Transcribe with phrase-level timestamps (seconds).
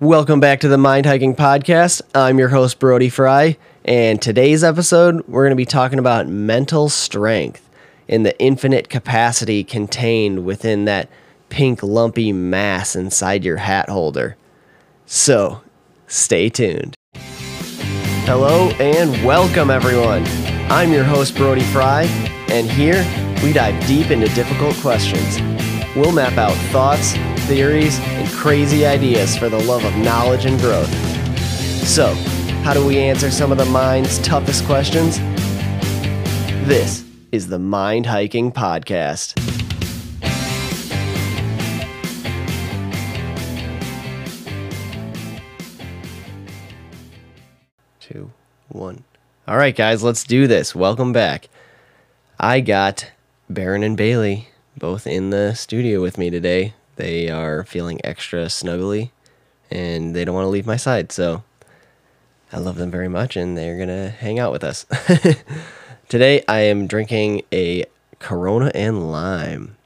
[0.00, 2.02] Welcome back to the Mind Hiking Podcast.
[2.14, 6.90] I'm your host, Brody Frye, and today's episode, we're going to be talking about mental
[6.90, 7.66] strength
[8.06, 11.08] and the infinite capacity contained within that
[11.48, 14.36] pink lumpy mass inside your hat holder.
[15.06, 15.62] So,
[16.06, 16.94] stay tuned.
[18.26, 20.24] Hello and welcome, everyone.
[20.70, 22.04] I'm your host, Brody Frye,
[22.50, 23.02] and here
[23.42, 25.40] we dive deep into difficult questions.
[25.96, 27.14] We'll map out thoughts,
[27.46, 30.88] theories, and crazy ideas for the love of knowledge and growth.
[31.86, 32.12] So,
[32.62, 35.18] how do we answer some of the mind's toughest questions?
[36.66, 39.34] This is the Mind Hiking Podcast.
[48.00, 48.32] Two,
[48.68, 49.04] one.
[49.46, 50.74] All right, guys, let's do this.
[50.74, 51.48] Welcome back.
[52.38, 53.12] I got
[53.48, 56.74] Baron and Bailey both in the studio with me today.
[56.96, 59.10] They are feeling extra snuggly
[59.70, 61.12] and they don't want to leave my side.
[61.12, 61.44] So
[62.52, 64.86] I love them very much and they're going to hang out with us.
[66.08, 67.84] today I am drinking a
[68.18, 69.76] Corona and Lime.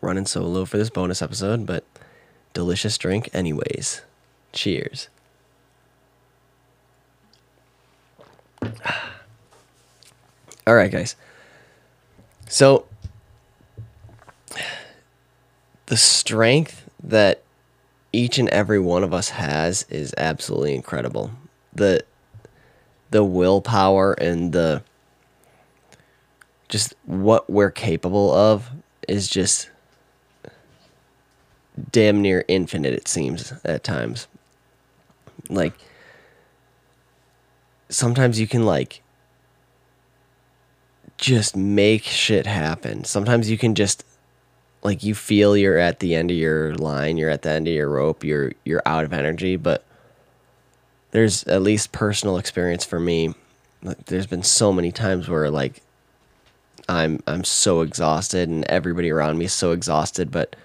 [0.00, 1.84] Running solo for this bonus episode, but
[2.54, 4.02] delicious drink anyways.
[4.52, 5.08] Cheers.
[10.66, 11.16] All right, guys.
[12.48, 12.86] So
[15.90, 17.42] the strength that
[18.12, 21.32] each and every one of us has is absolutely incredible.
[21.74, 22.04] The
[23.10, 24.84] the willpower and the
[26.68, 28.70] just what we're capable of
[29.08, 29.68] is just
[31.90, 34.28] damn near infinite it seems at times.
[35.48, 35.74] Like
[37.88, 39.02] sometimes you can like
[41.18, 43.02] just make shit happen.
[43.02, 44.04] Sometimes you can just
[44.82, 47.74] like you feel you're at the end of your line, you're at the end of
[47.74, 49.84] your rope, you're you're out of energy, but
[51.10, 53.34] there's at least personal experience for me.
[53.82, 55.82] Like, there's been so many times where like
[56.88, 60.56] I'm I'm so exhausted and everybody around me is so exhausted, but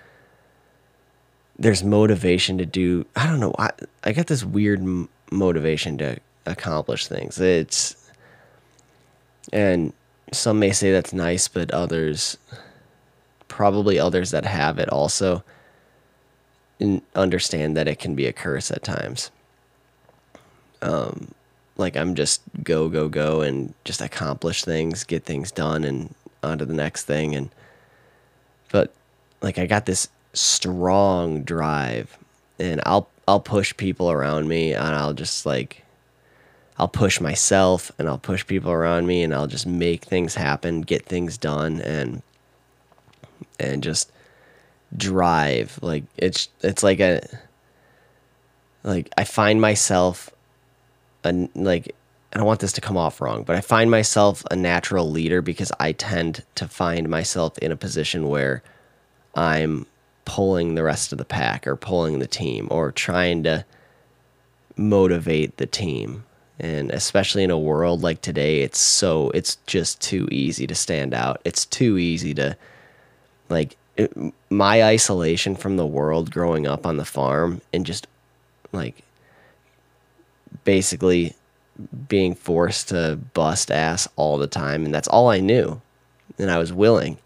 [1.58, 3.06] there's motivation to do.
[3.16, 3.54] I don't know.
[3.60, 3.72] I
[4.04, 7.40] I got this weird m- motivation to accomplish things.
[7.40, 7.96] It's
[9.52, 9.94] and
[10.32, 12.38] some may say that's nice, but others
[13.56, 15.42] probably others that have it also
[17.16, 19.32] understand that it can be a curse at times.
[20.82, 21.34] Um,
[21.78, 26.14] like I'm just go go go and just accomplish things, get things done, and
[26.44, 27.34] on to the next thing.
[27.34, 27.50] And
[28.74, 28.92] but
[29.42, 32.18] like I got this strong drive,
[32.60, 35.86] and I'll I'll push people around me, and I'll just like
[36.78, 40.82] I'll push myself, and I'll push people around me, and I'll just make things happen,
[40.82, 42.22] get things done, and
[43.60, 44.12] and just
[44.96, 45.80] drive.
[45.82, 47.22] Like it's it's like a
[48.84, 50.30] like I find myself
[51.24, 51.96] a like
[52.34, 55.42] I don't want this to come off wrong, but I find myself a natural leader
[55.42, 58.62] because I tend to find myself in a position where
[59.36, 59.86] I'm
[60.26, 63.66] pulling the rest of the pack or pulling the team or trying to
[64.76, 66.26] motivate the team.
[66.60, 71.14] And especially in a world like today, it's so it's just too easy to stand
[71.14, 71.42] out.
[71.46, 72.58] It's too easy to
[73.50, 74.12] like it,
[74.50, 78.08] my isolation from the world growing up on the farm and just
[78.72, 79.04] like
[80.64, 81.36] basically
[82.08, 85.82] being forced to bust ass all the time and that's all I knew
[86.38, 87.18] and I was willing.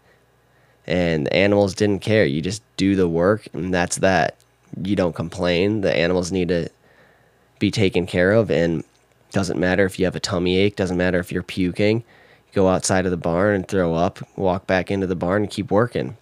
[0.86, 2.24] And the animals didn't care.
[2.24, 4.36] You just do the work and that's that.
[4.82, 5.82] You don't complain.
[5.82, 6.68] The animals need to
[7.58, 8.84] be taken care of and
[9.32, 12.02] doesn't matter if you have a tummy ache doesn't matter if you're puking
[12.52, 15.70] go outside of the barn and throw up, walk back into the barn and keep
[15.70, 16.16] working.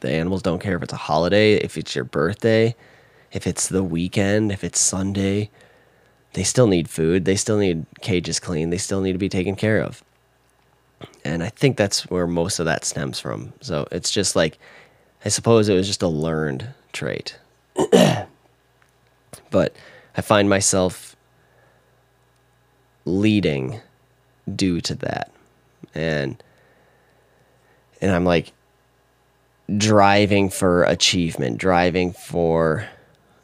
[0.00, 2.74] The animals don't care if it's a holiday, if it's your birthday,
[3.32, 5.50] if it's the weekend, if it's Sunday.
[6.34, 7.24] They still need food.
[7.24, 8.70] They still need cages clean.
[8.70, 10.04] They still need to be taken care of.
[11.24, 13.52] And I think that's where most of that stems from.
[13.60, 14.58] So it's just like,
[15.24, 17.36] I suppose it was just a learned trait.
[19.50, 19.74] but
[20.16, 21.16] I find myself
[23.04, 23.80] leading
[24.56, 25.32] due to that.
[25.94, 26.42] And
[28.00, 28.52] and I'm like
[29.76, 32.88] driving for achievement, driving for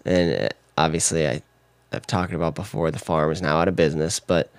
[0.05, 0.49] and uh,
[0.79, 1.43] obviously I
[1.93, 4.50] I've talked about before the farm is now out of business, but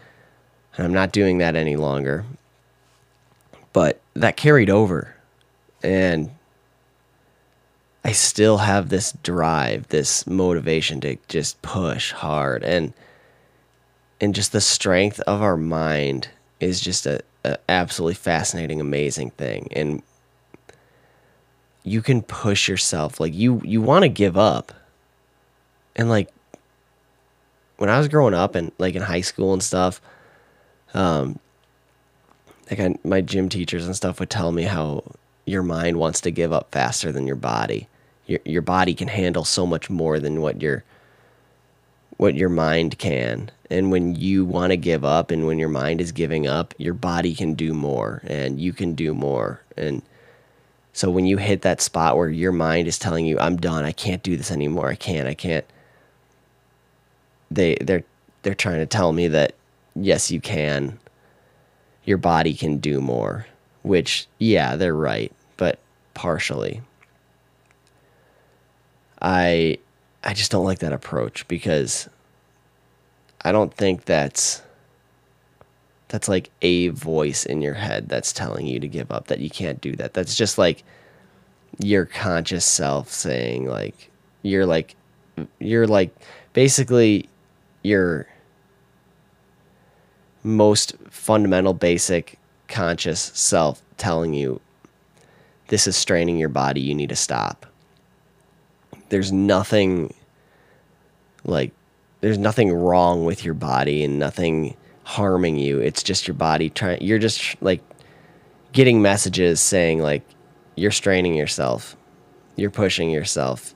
[0.77, 2.25] I'm not doing that any longer.
[3.73, 5.15] But that carried over
[5.83, 6.31] and
[8.03, 12.93] I still have this drive, this motivation to just push hard and
[14.19, 16.29] and just the strength of our mind
[16.59, 19.67] is just a, a absolutely fascinating, amazing thing.
[19.71, 20.01] And
[21.83, 24.73] you can push yourself like you you want to give up
[25.95, 26.29] and like
[27.77, 30.01] when I was growing up and like in high school and stuff,
[30.93, 31.39] um,
[32.69, 35.03] like I, my gym teachers and stuff would tell me how
[35.45, 37.87] your mind wants to give up faster than your body.
[38.25, 40.83] Your your body can handle so much more than what your
[42.17, 43.51] what your mind can.
[43.69, 46.93] And when you want to give up and when your mind is giving up, your
[46.93, 49.61] body can do more and you can do more.
[49.75, 50.01] And
[50.93, 53.91] so when you hit that spot where your mind is telling you, I'm done, I
[53.91, 55.65] can't do this anymore, I can't, I can't
[57.51, 58.03] they they're
[58.43, 59.53] they're trying to tell me that
[59.95, 60.99] yes, you can.
[62.05, 63.45] Your body can do more,
[63.83, 65.79] which yeah, they're right, but
[66.13, 66.81] partially.
[69.21, 69.79] I
[70.23, 72.09] I just don't like that approach because
[73.41, 74.61] I don't think that's
[76.09, 79.49] that's like a voice in your head that's telling you to give up that you
[79.49, 80.13] can't do that.
[80.13, 80.83] That's just like
[81.79, 84.09] your conscious self saying like
[84.41, 84.95] you're like
[85.59, 86.15] you're like
[86.53, 87.29] basically
[87.83, 88.27] your
[90.43, 94.59] most fundamental basic conscious self telling you
[95.67, 97.65] this is straining your body you need to stop
[99.09, 100.13] there's nothing
[101.43, 101.71] like
[102.21, 107.01] there's nothing wrong with your body and nothing harming you it's just your body trying
[107.01, 107.81] you're just like
[108.73, 110.23] getting messages saying like
[110.75, 111.95] you're straining yourself
[112.55, 113.73] you're pushing yourself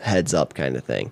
[0.00, 1.10] heads up kind of thing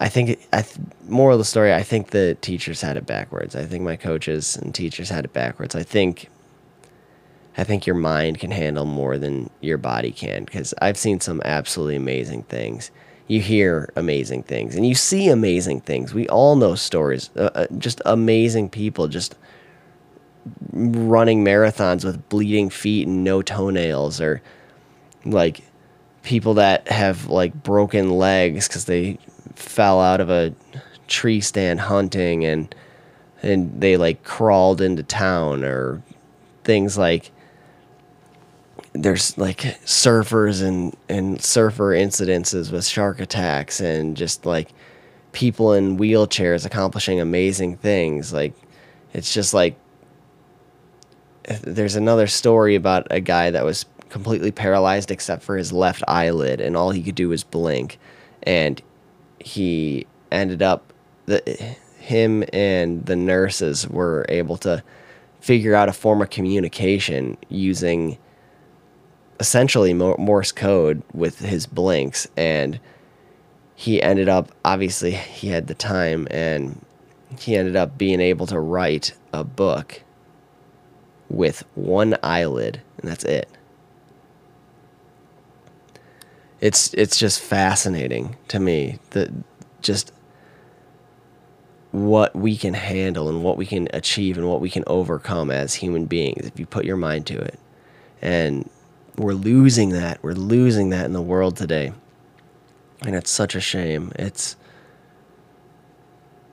[0.00, 1.74] I think I th- moral of the story.
[1.74, 3.54] I think the teachers had it backwards.
[3.54, 5.74] I think my coaches and teachers had it backwards.
[5.74, 6.30] I think
[7.60, 11.42] I think your mind can handle more than your body can because I've seen some
[11.44, 12.90] absolutely amazing things.
[13.26, 16.14] You hear amazing things and you see amazing things.
[16.14, 19.36] We all know stories, uh, uh, just amazing people just
[20.72, 24.40] running marathons with bleeding feet and no toenails or
[25.26, 25.60] like
[26.22, 29.18] people that have like broken legs because they
[29.54, 30.54] fell out of a
[31.08, 32.74] tree stand hunting and
[33.42, 36.02] and they like crawled into town or
[36.64, 37.30] things like
[38.92, 44.70] there's like surfers and and surfer incidences with shark attacks and just like
[45.32, 48.32] people in wheelchairs accomplishing amazing things.
[48.32, 48.54] Like
[49.12, 49.76] it's just like
[51.62, 56.60] there's another story about a guy that was completely paralyzed except for his left eyelid
[56.60, 57.98] and all he could do was blink.
[58.42, 58.82] And
[59.38, 60.92] he ended up
[61.26, 61.40] the
[61.98, 64.82] him and the nurses were able to
[65.40, 68.18] figure out a form of communication using
[69.40, 72.78] essentially Morse code with his blinks and
[73.74, 76.84] he ended up obviously he had the time and
[77.38, 80.02] he ended up being able to write a book
[81.28, 83.48] with one eyelid and that's it
[86.60, 89.30] it's it's just fascinating to me that
[89.80, 90.12] just
[91.92, 95.74] what we can handle and what we can achieve and what we can overcome as
[95.74, 97.58] human beings if you put your mind to it.
[98.22, 98.68] And
[99.16, 100.22] we're losing that.
[100.22, 101.92] We're losing that in the world today.
[103.02, 104.12] And it's such a shame.
[104.16, 104.56] It's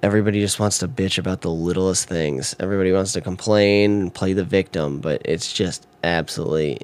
[0.02, 2.56] everybody just wants to bitch about the littlest things.
[2.60, 6.80] Everybody wants to complain and play the victim, but it's just absolutely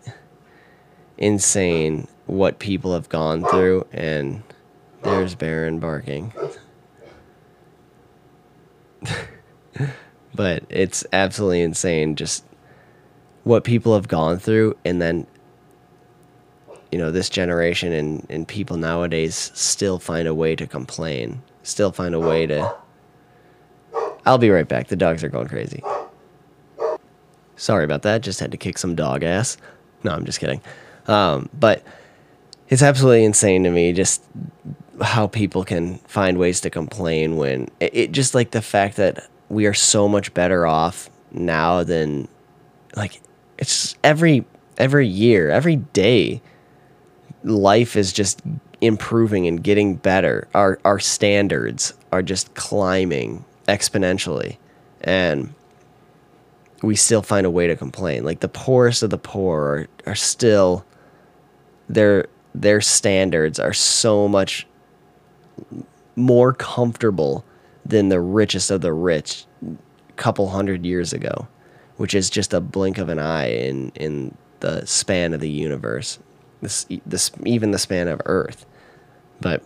[1.17, 4.43] insane what people have gone through, and
[5.03, 6.33] there's Baron barking.
[10.36, 12.45] but it's absolutely insane just
[13.43, 15.27] what people have gone through, and then
[16.93, 21.91] you know this generation and, and people nowadays still find a way to complain, still
[21.91, 22.71] find a way to.
[24.27, 24.89] I'll be right back.
[24.89, 25.83] The dogs are going crazy.
[27.55, 28.21] Sorry about that.
[28.21, 29.57] Just had to kick some dog ass.
[30.03, 30.62] No, I'm just kidding.
[31.07, 31.83] Um, but
[32.69, 34.23] it's absolutely insane to me just
[35.01, 39.27] how people can find ways to complain when it, it, just like the fact that
[39.50, 42.27] we are so much better off now than
[42.95, 43.19] like
[43.57, 44.45] it's every
[44.77, 46.39] every year every day
[47.43, 48.41] life is just
[48.81, 50.47] improving and getting better.
[50.53, 54.57] Our our standards are just climbing exponentially.
[55.01, 55.53] And
[56.81, 58.23] we still find a way to complain.
[58.23, 60.85] Like the poorest of the poor are, are still
[61.89, 64.67] their their standards are so much
[66.15, 67.43] more comfortable
[67.85, 71.47] than the richest of the rich a couple hundred years ago,
[71.97, 76.19] which is just a blink of an eye in in the span of the universe,
[76.63, 78.65] this this even the span of Earth,
[79.39, 79.63] but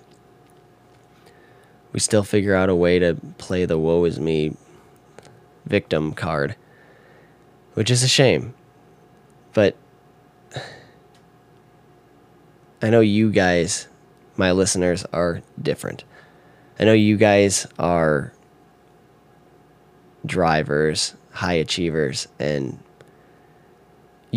[1.94, 4.56] we still figure out a way to play the woe is me
[5.66, 6.56] victim card,
[7.74, 8.54] which is a shame,
[9.54, 9.76] but
[12.82, 13.88] I know you guys
[14.38, 16.04] my listeners are different.
[16.80, 18.32] I know you guys are
[20.26, 22.80] drivers, high achievers, and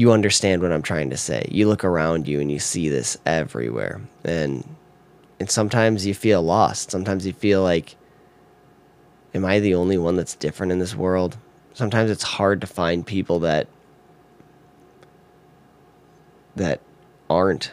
[0.00, 1.46] you understand what I'm trying to say.
[1.50, 4.00] You look around you and you see this everywhere.
[4.24, 4.64] And
[5.38, 6.90] and sometimes you feel lost.
[6.90, 7.96] Sometimes you feel like
[9.34, 11.36] am I the only one that's different in this world?
[11.74, 13.68] Sometimes it's hard to find people that
[16.56, 16.80] that
[17.28, 17.70] aren't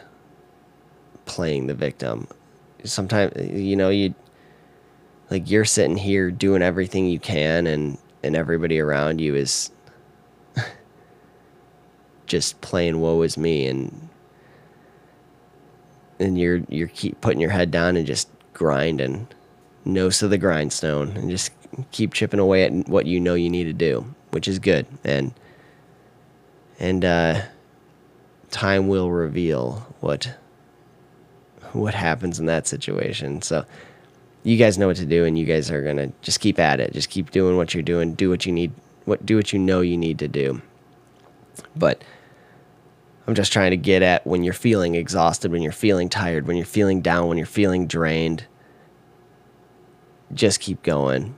[1.24, 2.28] playing the victim.
[2.84, 4.14] Sometimes you know you
[5.30, 9.70] like you're sitting here doing everything you can and and everybody around you is
[12.28, 14.08] just playing woe is me and
[16.20, 19.26] and you're you're keep putting your head down and just grinding
[19.84, 21.52] nose to the grindstone and just
[21.90, 25.32] keep chipping away at what you know you need to do which is good and
[26.78, 27.40] and uh
[28.50, 30.34] time will reveal what
[31.72, 33.42] what happens in that situation.
[33.42, 33.64] So
[34.42, 36.80] you guys know what to do and you guys are going to just keep at
[36.80, 36.92] it.
[36.92, 38.14] Just keep doing what you're doing.
[38.14, 38.72] Do what you need
[39.04, 40.62] what do what you know you need to do.
[41.74, 42.02] But
[43.28, 46.56] I'm just trying to get at when you're feeling exhausted, when you're feeling tired, when
[46.56, 48.46] you're feeling down, when you're feeling drained,
[50.32, 51.36] just keep going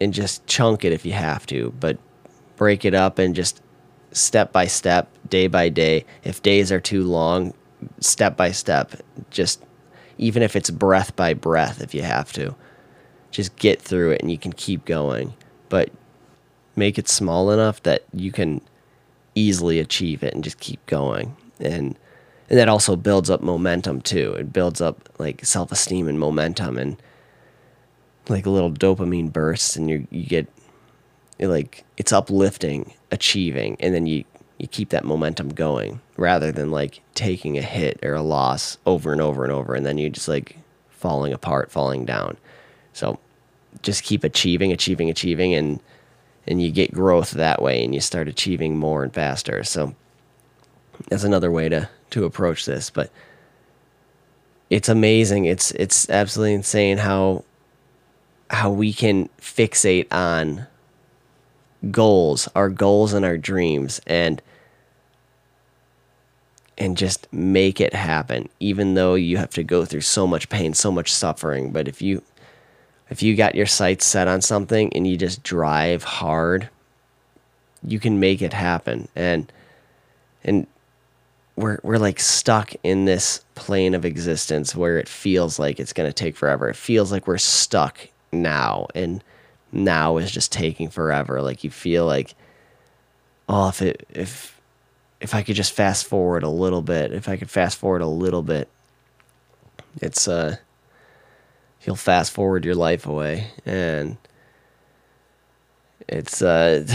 [0.00, 1.98] and just chunk it if you have to, but
[2.56, 3.60] break it up and just
[4.12, 6.06] step by step, day by day.
[6.24, 7.52] If days are too long,
[8.00, 8.94] step by step.
[9.28, 9.62] Just
[10.16, 12.54] even if it's breath by breath, if you have to,
[13.30, 15.34] just get through it and you can keep going.
[15.68, 15.90] But
[16.76, 18.62] make it small enough that you can
[19.36, 21.36] easily achieve it and just keep going.
[21.60, 21.96] And
[22.48, 24.32] and that also builds up momentum too.
[24.34, 26.96] It builds up like self esteem and momentum and
[28.28, 30.48] like a little dopamine bursts and you you get
[31.38, 34.24] like it's uplifting achieving and then you
[34.58, 39.12] you keep that momentum going rather than like taking a hit or a loss over
[39.12, 40.56] and over and over and then you just like
[40.88, 42.36] falling apart falling down
[42.94, 43.18] so
[43.82, 45.80] just keep achieving achieving achieving and
[46.46, 49.64] and you get growth that way and you start achieving more and faster.
[49.64, 49.94] So
[51.08, 53.10] that's another way to to approach this but
[54.70, 55.44] it's amazing.
[55.44, 57.44] It's it's absolutely insane how
[58.50, 60.66] how we can fixate on
[61.90, 64.42] goals, our goals and our dreams and
[66.78, 70.74] and just make it happen even though you have to go through so much pain,
[70.74, 72.22] so much suffering, but if you
[73.08, 76.68] if you got your sights set on something and you just drive hard,
[77.82, 79.08] you can make it happen.
[79.14, 79.50] And
[80.44, 80.66] and
[81.54, 86.08] we're we're like stuck in this plane of existence where it feels like it's going
[86.08, 86.68] to take forever.
[86.68, 87.98] It feels like we're stuck
[88.32, 89.22] now and
[89.72, 91.40] now is just taking forever.
[91.42, 92.34] Like you feel like,
[93.48, 94.60] oh, if it if
[95.20, 98.06] if I could just fast forward a little bit, if I could fast forward a
[98.06, 98.68] little bit,
[100.02, 100.56] it's uh,
[101.86, 104.16] you'll fast forward your life away, and
[106.08, 106.86] it's uh,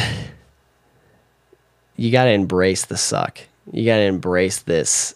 [1.96, 3.40] you got to embrace the suck.
[3.72, 5.16] You got to embrace this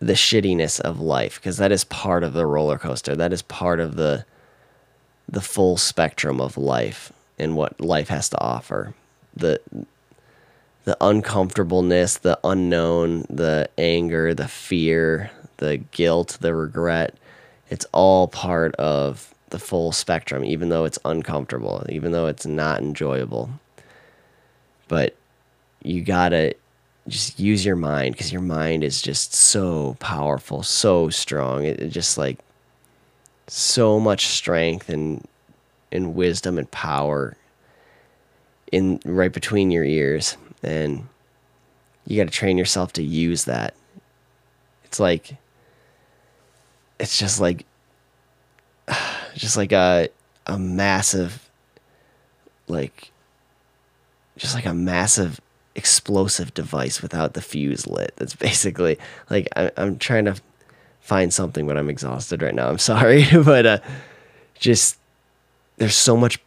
[0.00, 3.14] the shittiness of life because that is part of the roller coaster.
[3.14, 4.24] That is part of the
[5.28, 8.94] the full spectrum of life and what life has to offer.
[9.34, 9.60] The
[10.84, 17.14] the uncomfortableness, the unknown, the anger, the fear, the guilt, the regret,
[17.70, 22.80] it's all part of the full spectrum, even though it's uncomfortable, even though it's not
[22.80, 23.50] enjoyable.
[24.88, 25.16] But
[25.82, 26.54] you gotta
[27.08, 31.64] just use your mind because your mind is just so powerful, so strong.
[31.64, 32.38] It, it just like
[33.46, 35.26] so much strength and
[35.92, 37.36] and wisdom and power
[38.70, 41.08] in right between your ears and
[42.06, 43.74] you got to train yourself to use that
[44.84, 45.36] it's like
[47.00, 47.66] it's just like
[49.34, 50.08] just like a
[50.46, 51.50] a massive
[52.68, 53.10] like
[54.36, 55.40] just like a massive
[55.74, 60.36] explosive device without the fuse lit that's basically like I, i'm trying to
[61.10, 62.68] find something but I'm exhausted right now.
[62.68, 63.78] I'm sorry, but uh,
[64.58, 64.96] just
[65.76, 66.38] there's so much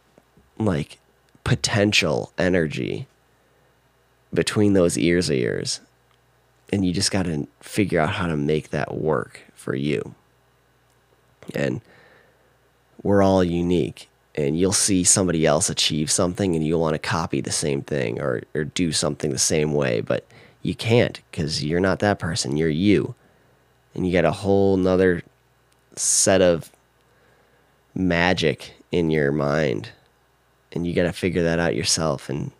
[0.58, 0.98] like
[1.42, 3.06] potential energy
[4.32, 5.80] between those ears of yours,
[6.72, 10.14] and you just got to figure out how to make that work for you.
[11.54, 11.80] And
[13.02, 17.40] we're all unique, and you'll see somebody else achieve something, and you'll want to copy
[17.40, 20.26] the same thing or or do something the same way, but
[20.62, 22.56] you can't because you're not that person.
[22.56, 23.14] You're you
[23.94, 25.22] and you get a whole nother
[25.96, 26.70] set of
[27.94, 29.90] magic in your mind
[30.72, 32.50] and you got to figure that out yourself and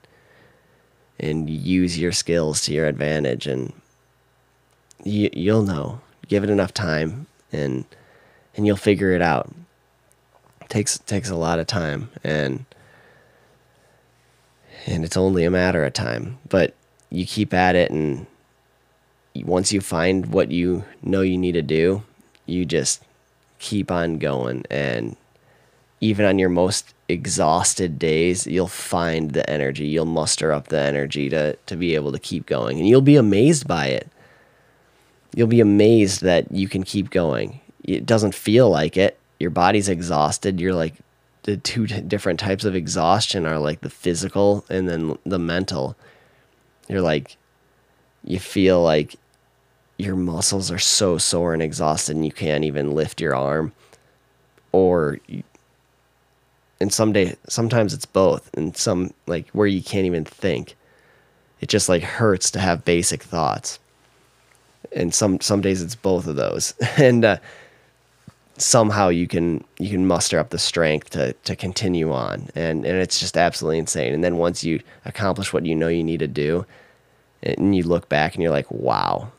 [1.19, 3.73] and use your skills to your advantage and
[5.03, 7.85] you, you'll know give it enough time and
[8.57, 9.51] and you'll figure it out.
[10.63, 12.65] It takes takes a lot of time and
[14.87, 16.75] and it's only a matter of time, but
[17.11, 18.27] you keep at it and
[19.37, 22.03] once you find what you know you need to do,
[22.47, 23.03] you just
[23.59, 25.17] keep on going and
[26.01, 29.87] even on your most exhausted days, you'll find the energy.
[29.87, 33.17] You'll muster up the energy to to be able to keep going and you'll be
[33.17, 34.09] amazed by it.
[35.35, 37.61] You'll be amazed that you can keep going.
[37.85, 39.19] It doesn't feel like it.
[39.39, 40.61] Your body's exhausted.
[40.61, 40.95] You're like
[41.43, 45.97] the two different types of exhaustion are like the physical and then the mental.
[46.89, 47.37] You're like
[48.25, 49.17] you feel like
[49.99, 53.73] your muscles are so sore and exhausted and you can't even lift your arm
[54.73, 55.19] or
[56.81, 60.75] and some day sometimes it's both and some like where you can't even think
[61.61, 63.79] it just like hurts to have basic thoughts
[64.93, 67.37] and some some days it's both of those and uh,
[68.57, 72.99] somehow you can you can muster up the strength to to continue on and and
[72.99, 76.29] it's just absolutely insane and then once you accomplish what you know you need to
[76.29, 76.65] do
[77.43, 79.33] and you look back and you're like wow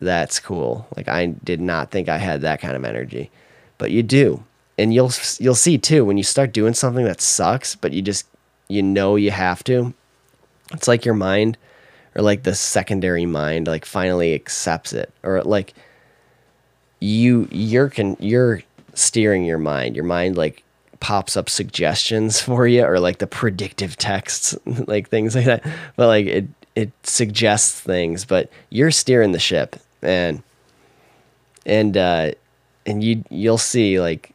[0.00, 0.86] that's cool.
[0.96, 3.30] Like I did not think I had that kind of energy,
[3.78, 4.44] but you do.
[4.76, 8.26] And you'll you'll see too when you start doing something that sucks, but you just
[8.68, 9.92] you know you have to.
[10.72, 11.58] It's like your mind
[12.14, 15.74] or like the secondary mind like finally accepts it or like
[17.00, 18.62] you you're can you're
[18.94, 19.96] steering your mind.
[19.96, 20.62] Your mind like
[21.00, 25.64] pops up suggestions for you or like the predictive texts like things like that.
[25.96, 30.42] But like it it suggests things, but you're steering the ship and
[31.66, 32.32] and uh,
[32.86, 34.32] and you you'll see like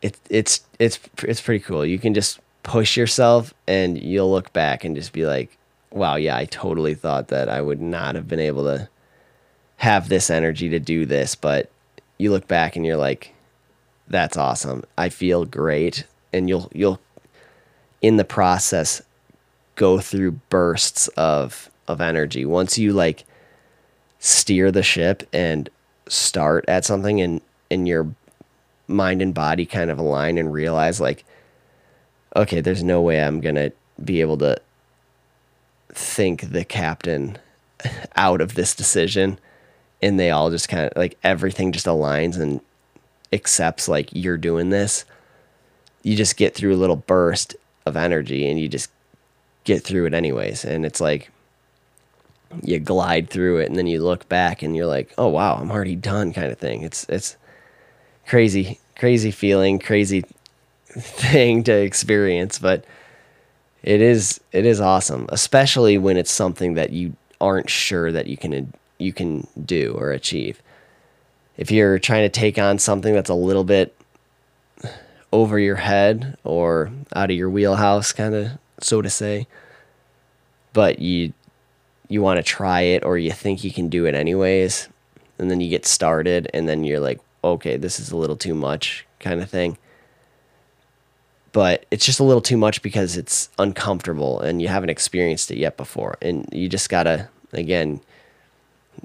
[0.00, 1.84] it it's it's it's pretty cool.
[1.84, 5.56] You can just push yourself, and you'll look back and just be like,
[5.90, 8.88] "Wow, yeah, I totally thought that I would not have been able to
[9.82, 11.70] have this energy to do this." But
[12.18, 13.34] you look back and you're like,
[14.08, 14.84] "That's awesome.
[14.96, 17.00] I feel great." And you'll you'll
[18.00, 19.02] in the process
[19.76, 22.44] go through bursts of of energy.
[22.44, 23.24] Once you like
[24.18, 25.68] steer the ship and
[26.08, 27.40] start at something and
[27.72, 28.06] and your
[28.86, 31.24] mind and body kind of align and realize like
[32.36, 33.72] okay there's no way i'm gonna
[34.04, 34.56] be able to
[35.92, 37.36] think the captain
[38.16, 39.38] out of this decision
[40.02, 42.60] and they all just kind of like everything just aligns and
[43.32, 45.04] accepts like you're doing this
[46.02, 48.90] you just get through a little burst of energy and you just
[49.64, 51.30] get through it anyways and it's like
[52.62, 55.70] you glide through it and then you look back and you're like, "Oh wow, I'm
[55.70, 56.82] already done," kind of thing.
[56.82, 57.36] It's it's
[58.26, 60.24] crazy, crazy feeling, crazy
[60.86, 62.84] thing to experience, but
[63.82, 68.36] it is it is awesome, especially when it's something that you aren't sure that you
[68.36, 70.62] can you can do or achieve.
[71.56, 73.94] If you're trying to take on something that's a little bit
[75.32, 79.46] over your head or out of your wheelhouse kind of so to say,
[80.72, 81.32] but you
[82.08, 84.88] you want to try it or you think you can do it anyways
[85.38, 88.54] and then you get started and then you're like okay this is a little too
[88.54, 89.78] much kind of thing
[91.52, 95.56] but it's just a little too much because it's uncomfortable and you haven't experienced it
[95.56, 98.00] yet before and you just gotta again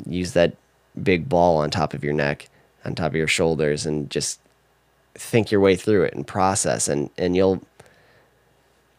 [0.06, 0.56] use that
[1.02, 2.50] big ball on top of your neck
[2.86, 4.40] on top of your shoulders and just
[5.16, 7.62] think your way through it and process and and you'll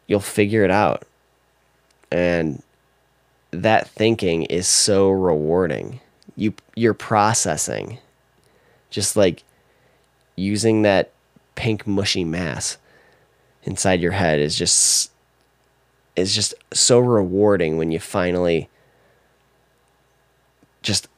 [0.07, 1.05] you'll figure it out
[2.11, 2.63] and
[3.51, 6.01] that thinking is so rewarding.
[6.37, 7.99] You you're processing,
[8.91, 9.43] just like
[10.37, 11.11] using that
[11.55, 12.79] pink mushy mass
[13.65, 15.11] inside your head is just
[16.15, 18.69] is just so rewarding when you finally
[20.89, 21.09] just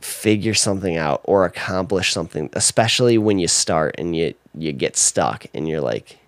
[0.00, 5.46] figure something out or accomplish something especially when you start and you you get stuck
[5.54, 6.18] and you're like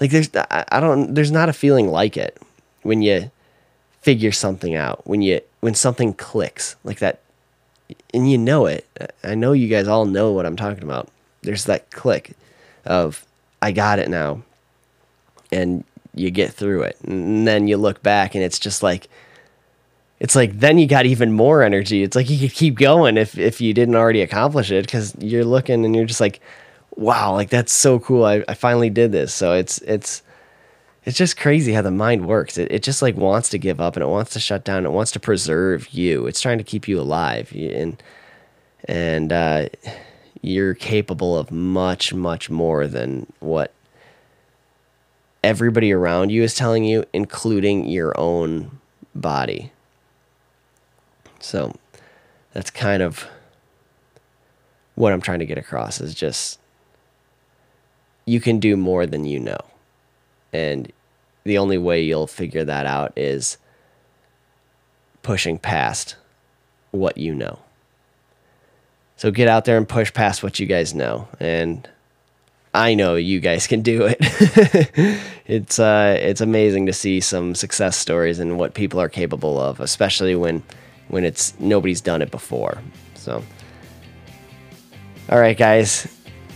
[0.00, 2.40] like there's I don't there's not a feeling like it
[2.82, 3.30] when you
[4.00, 7.20] figure something out when you when something clicks like that.
[8.12, 8.86] And you know it.
[9.24, 11.08] I know you guys all know what i'm talking about.
[11.42, 12.32] There's that click
[12.84, 13.24] of
[13.60, 14.42] i got it now.
[15.50, 16.98] And you get through it.
[17.04, 19.08] And then you look back and it's just like
[20.20, 23.38] it's like then you got even more energy it's like you could keep going if
[23.38, 26.40] if you didn't already accomplish it because you're looking and you're just like
[26.96, 30.22] wow like that's so cool I, I finally did this so it's it's
[31.08, 32.58] it's just crazy how the mind works.
[32.58, 34.84] It, it just like wants to give up and it wants to shut down.
[34.84, 36.26] It wants to preserve you.
[36.26, 37.50] It's trying to keep you alive.
[37.54, 38.02] And,
[38.84, 39.68] and, uh,
[40.42, 43.72] you're capable of much, much more than what
[45.42, 48.78] everybody around you is telling you, including your own
[49.14, 49.72] body.
[51.40, 51.74] So
[52.52, 53.28] that's kind of
[54.94, 56.58] what I'm trying to get across is just
[58.24, 59.58] you can do more than you know.
[60.52, 60.92] And
[61.44, 63.58] the only way you'll figure that out is
[65.22, 66.16] pushing past
[66.90, 67.60] what you know.
[69.16, 71.28] So get out there and push past what you guys know.
[71.40, 71.88] And
[72.74, 74.18] I know you guys can do it.
[75.46, 79.80] it's uh, it's amazing to see some success stories and what people are capable of,
[79.80, 80.62] especially when
[81.08, 82.78] when it's nobody's done it before.
[83.14, 83.42] So,
[85.30, 86.06] all right, guys,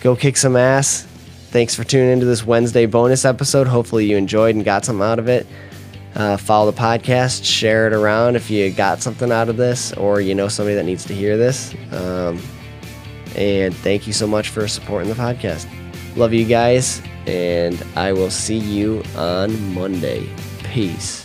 [0.00, 1.06] go kick some ass.
[1.50, 3.66] Thanks for tuning into this Wednesday bonus episode.
[3.66, 5.46] Hopefully, you enjoyed and got something out of it.
[6.14, 10.20] Uh, follow the podcast, share it around if you got something out of this or
[10.20, 11.74] you know somebody that needs to hear this.
[11.90, 12.38] Um,
[13.34, 15.66] and thank you so much for supporting the podcast.
[16.16, 20.28] Love you guys, and I will see you on Monday.
[20.64, 21.21] Peace.